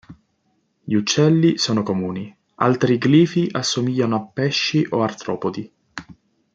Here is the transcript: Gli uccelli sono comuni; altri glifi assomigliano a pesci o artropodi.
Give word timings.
Gli 0.83 0.95
uccelli 0.95 1.59
sono 1.59 1.83
comuni; 1.83 2.35
altri 2.55 2.97
glifi 2.97 3.47
assomigliano 3.51 4.15
a 4.15 4.25
pesci 4.25 4.83
o 4.89 5.03
artropodi. 5.03 5.71